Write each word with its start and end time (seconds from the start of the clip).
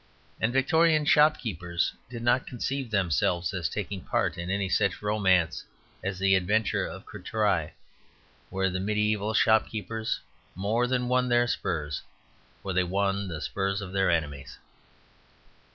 And 0.39 0.51
Victorian 0.51 1.05
shopkeepers 1.05 1.93
did 2.09 2.23
not 2.23 2.47
conceive 2.47 2.89
themselves 2.89 3.53
as 3.53 3.69
taking 3.69 4.01
part 4.01 4.35
in 4.35 4.49
any 4.49 4.67
such 4.67 5.03
romance 5.03 5.63
as 6.03 6.17
the 6.17 6.33
adventure 6.33 6.87
of 6.87 7.05
Courtrai, 7.05 7.73
where 8.49 8.71
the 8.71 8.79
mediæval 8.79 9.35
shopkeepers 9.35 10.19
more 10.55 10.87
than 10.87 11.07
won 11.07 11.29
their 11.29 11.45
spurs 11.45 12.01
for 12.63 12.73
they 12.73 12.83
won 12.83 13.27
the 13.27 13.41
spurs 13.41 13.79
of 13.79 13.93
their 13.93 14.09
enemies. 14.09 14.57